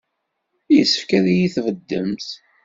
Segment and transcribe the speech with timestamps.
[0.75, 2.29] Yessefk ad iyi-tbeddemt.